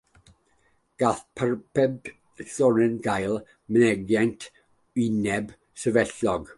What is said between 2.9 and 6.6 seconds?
gael mynegiant wyneb sefydlog.